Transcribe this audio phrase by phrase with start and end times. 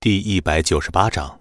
[0.00, 1.40] 第一百九十八章，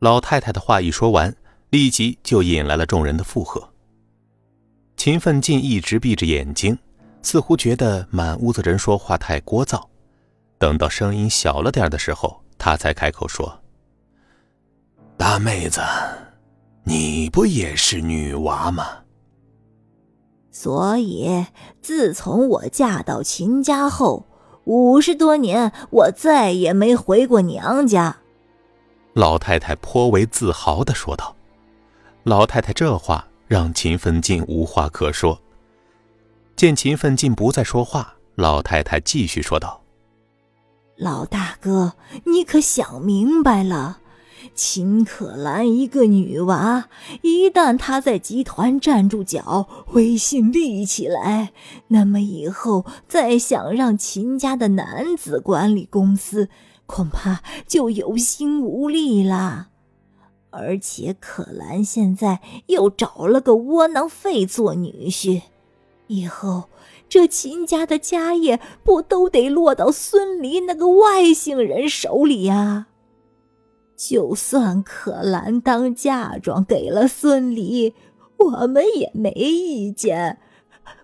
[0.00, 1.32] 老太太的话一说完，
[1.70, 3.72] 立即就引来了众人的附和。
[4.96, 6.76] 秦奋进一直闭着眼睛，
[7.22, 9.80] 似乎觉得满屋子人说话太聒噪。
[10.58, 13.60] 等到声音小了点的时候，他才开口说
[15.16, 15.80] ：“大妹子，
[16.82, 19.04] 你不也是女娃吗？
[20.50, 21.46] 所以
[21.80, 24.26] 自从我嫁到秦家后。”
[24.64, 28.16] 五十多年，我再也没回过娘家。
[29.12, 31.34] 老太太颇为自豪的说道。
[32.22, 35.38] 老太太这话让秦奋进无话可说。
[36.56, 39.82] 见秦奋进不再说话，老太太继续说道
[40.96, 41.94] ：“老大哥，
[42.24, 43.98] 你可想明白了？”
[44.54, 46.88] 秦可兰一个女娃，
[47.22, 51.52] 一旦她在集团站住脚，威信立起来，
[51.88, 56.48] 那么以后再想让秦家的男子管理公司，
[56.86, 59.68] 恐怕就有心无力了。
[60.50, 65.42] 而且可兰现在又找了个窝囊废做女婿，
[66.06, 66.64] 以后
[67.08, 72.86] 这秦家的家业不都得落到孙离那个外姓人手里呀？
[73.96, 77.94] 就算可兰当嫁妆给了孙离，
[78.36, 80.38] 我们也没意见。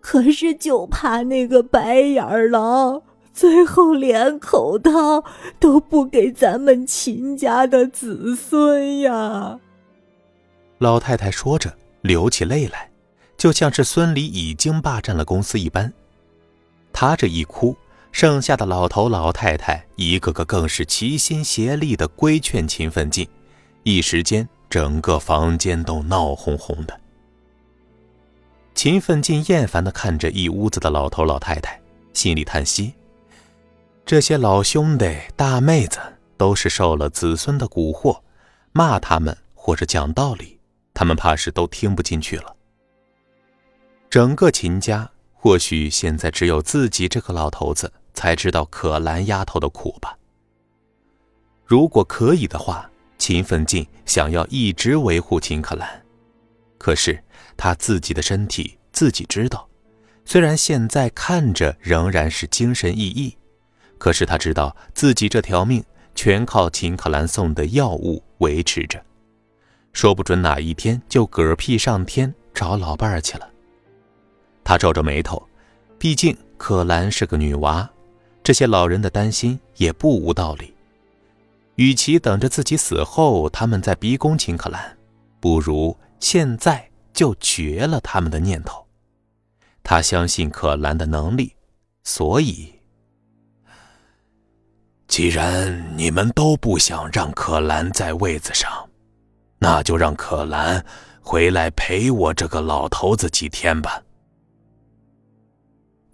[0.00, 5.24] 可是就怕那个白眼狼最后连口汤
[5.58, 9.58] 都不给咱们秦家的子孙呀！
[10.78, 12.90] 老太太说着流起泪来，
[13.38, 15.90] 就像是孙离已经霸占了公司一般。
[16.92, 17.74] 她这一哭。
[18.14, 23.28] 剩下的老头老太太一个个更是齐心协力的规劝秦奋进，
[23.82, 27.00] 一时间整个房间都闹哄哄的。
[28.72, 31.80] 秦奋进厌烦的看着一屋子的老头老太太，
[32.12, 32.94] 心里叹息：
[34.06, 35.98] 这些老兄弟大妹子
[36.36, 38.20] 都是受了子孙的蛊惑，
[38.70, 40.60] 骂他们或者讲道理，
[40.94, 42.54] 他们怕是都听不进去了。
[44.08, 47.92] 整个秦家，或许现在只有自己这个老头子。
[48.14, 50.16] 才知道可兰丫头的苦吧。
[51.66, 56.02] 如果可以的话，秦奋进想要一直维护秦可兰，
[56.78, 57.22] 可是
[57.56, 59.66] 他自己的身体自己知道，
[60.24, 63.34] 虽然现在看着仍然是精神奕奕，
[63.98, 65.82] 可是他知道自己这条命
[66.14, 69.02] 全靠秦可兰送的药物维持着，
[69.92, 73.50] 说不准哪一天就嗝屁上天找老伴儿去了。
[74.62, 75.42] 他皱着眉头，
[75.98, 77.90] 毕竟可兰是个女娃。
[78.44, 80.72] 这些老人的担心也不无道理。
[81.76, 84.96] 与其等着自己死后他们再逼宫秦可兰，
[85.40, 88.86] 不如现在就绝了他们的念头。
[89.82, 91.52] 他相信可兰的能力，
[92.04, 92.72] 所以，
[95.08, 98.70] 既然你们都不想让可兰在位子上，
[99.58, 100.84] 那就让可兰
[101.22, 104.02] 回来陪我这个老头子几天吧。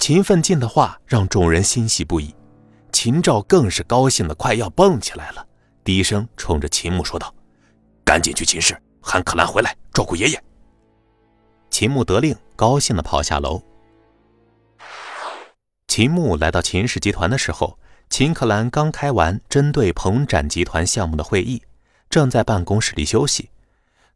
[0.00, 2.34] 秦奋进的话让众人欣喜不已，
[2.90, 5.46] 秦照更是高兴的快要蹦起来了，
[5.84, 7.32] 低声冲着秦牧说道
[8.02, 10.42] ：“赶紧去秦氏喊可兰回来照顾爷爷。”
[11.70, 13.62] 秦牧得令，高兴的跑下楼。
[15.86, 17.78] 秦牧来到秦氏集团的时候，
[18.08, 21.62] 秦可兰刚开完针对鹏展集团项目的会议，
[22.08, 23.50] 正在办公室里休息，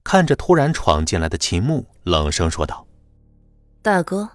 [0.03, 2.87] 看着突然闯进来的秦牧，冷声说道
[3.83, 4.31] ：“大哥。”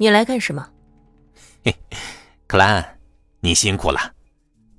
[0.00, 0.66] 你来干什么？
[1.62, 1.76] 嘿，
[2.46, 2.98] 可兰，
[3.40, 4.14] 你辛苦了。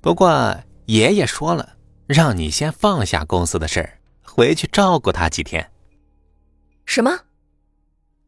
[0.00, 0.52] 不过
[0.86, 1.76] 爷爷说了，
[2.08, 5.70] 让你先放下公司的事儿，回去照顾他几天。
[6.86, 7.16] 什么？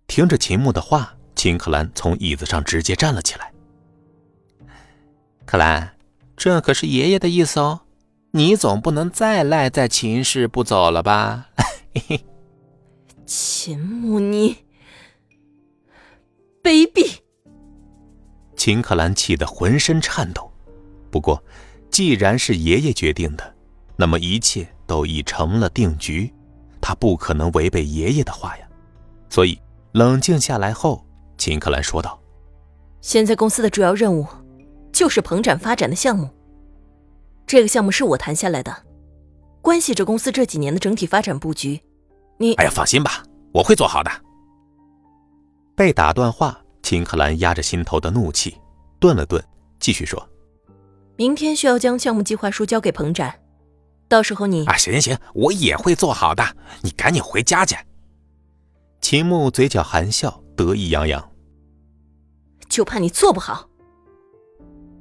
[0.06, 3.52] 听着秦牧的话，秦可兰从椅子上直接站了起来。
[5.44, 5.96] 克兰，
[6.36, 7.80] 这可是爷爷的意思哦，
[8.30, 11.48] 你总不能再赖在秦氏不走了吧？
[11.92, 12.24] 嘿嘿。
[13.26, 14.63] 秦牧，你。
[16.64, 17.18] 卑鄙！
[18.56, 20.50] 秦可兰气得浑身颤抖。
[21.10, 21.44] 不过，
[21.90, 23.54] 既然是爷爷决定的，
[23.96, 26.32] 那么一切都已成了定局，
[26.80, 28.66] 他不可能违背爷爷的话呀。
[29.28, 29.60] 所以，
[29.92, 31.04] 冷静下来后，
[31.36, 32.18] 秦可兰说道
[33.02, 34.26] ：“现在公司的主要任务
[34.90, 36.30] 就是棚展发展的项目。
[37.46, 38.74] 这个项目是我谈下来的，
[39.60, 41.78] 关系着公司这几年的整体发展布局。
[42.38, 42.54] 你……
[42.54, 43.22] 哎呀，放心吧，
[43.52, 44.10] 我会做好的。”
[45.76, 48.56] 被打断话，秦可兰压着心头的怒气，
[49.00, 49.42] 顿了顿，
[49.80, 50.28] 继续说
[51.16, 53.40] ：“明天需要将项目计划书交给彭展，
[54.08, 54.64] 到时候你……
[54.66, 56.44] 啊，行行行，我也会做好的。
[56.82, 57.76] 你赶紧回家去。”
[59.00, 61.30] 秦牧嘴角含笑，得意洋洋。
[62.68, 63.68] 就怕你做不好。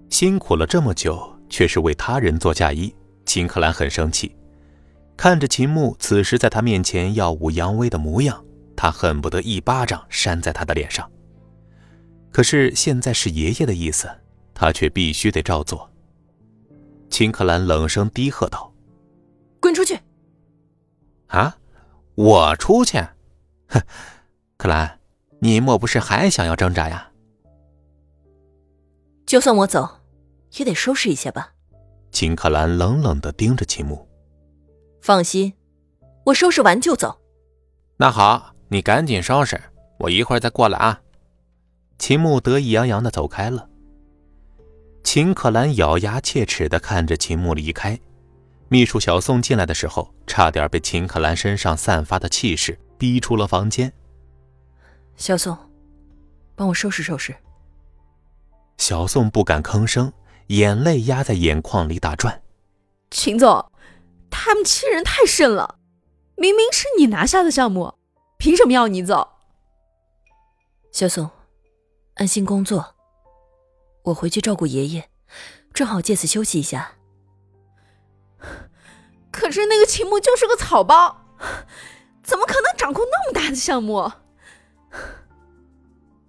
[0.10, 2.94] 辛苦了这么久，却是为他人做嫁衣，
[3.26, 4.36] 秦可兰很生气。
[5.16, 8.44] 看着秦牧此时在他面前耀武扬威的模样，
[8.76, 11.10] 他恨不得一巴掌扇在他的脸上。
[12.32, 14.10] 可是现在是爷爷的意思，
[14.54, 15.90] 他却必须得照做。
[17.10, 18.74] 秦可兰冷声低喝道
[19.62, 20.00] ：“滚出去！”
[21.28, 21.58] 啊，
[22.16, 22.98] 我出去？
[23.68, 23.82] 哼，
[24.58, 25.00] 可兰，
[25.40, 27.12] 你莫不是还想要挣扎呀？
[29.26, 30.02] 就算我走，
[30.58, 31.54] 也得收拾一下吧。
[32.12, 34.08] 秦可兰冷冷的盯着秦牧。
[35.02, 35.54] 放心，
[36.26, 37.20] 我收拾完就走。
[37.98, 39.62] 那好，你赶紧收拾，
[40.00, 41.00] 我一会儿再过来啊。
[42.00, 43.70] 秦牧得意洋洋的走开了。
[45.04, 48.00] 秦可兰咬牙切齿的看着秦牧离开。
[48.70, 53.94] 秘书小宋进来的时候，差点被秦可兰身上散发的气势逼出了房间。
[55.18, 55.56] 小宋，
[56.56, 57.36] 帮我收拾收拾。
[58.80, 60.12] 小宋不敢吭声，
[60.48, 62.42] 眼泪压在眼眶里打转。
[63.12, 63.72] 秦总。
[64.32, 65.78] 他们欺人太甚了！
[66.38, 67.94] 明明是你拿下的项目，
[68.44, 69.38] 凭什么要你走？
[70.92, 71.32] 小宋，
[72.16, 72.96] 安心工作，
[74.04, 75.06] 我回去照顾爷爷，
[75.74, 76.96] 正好借此休息一下。
[79.32, 81.24] 可是那个秦牧就是个草包，
[82.22, 84.12] 怎么可能掌控那么大的项目？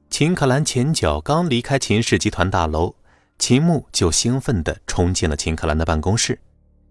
[0.09, 2.95] 秦可兰前脚刚离开秦氏集团大楼，
[3.41, 6.41] 秦牧就兴奋地冲进了秦可兰的办公室。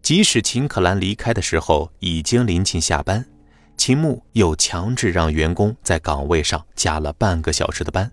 [0.01, 3.25] 即使秦可兰离开的时候已经临近下班，
[3.77, 8.11] 秦牧又强制让员工在岗位上加了半个小时的班。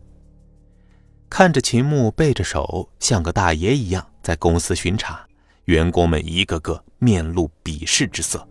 [1.28, 5.24] 看着秦牧背着手像个大爷一样在公司巡查，
[5.66, 8.46] 员工们一个个面露鄙视之色。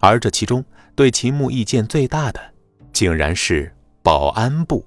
[0.00, 0.64] 而这其中
[0.94, 2.40] 对秦牧意见最大的，
[2.92, 4.84] 竟然是保安部。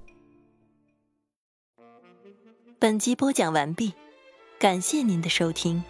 [2.80, 3.92] 本集播讲完毕，
[4.58, 5.82] 感谢您的收听。